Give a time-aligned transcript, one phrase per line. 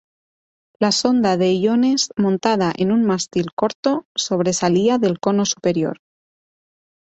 [0.83, 6.01] La sonda de iones, montada en un mástil corto, sobresalía del cono superior.